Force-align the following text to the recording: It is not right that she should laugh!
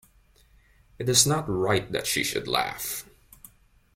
It 0.97 1.07
is 1.09 1.27
not 1.27 1.47
right 1.47 1.91
that 1.91 2.07
she 2.07 2.23
should 2.23 2.47
laugh! 2.47 3.05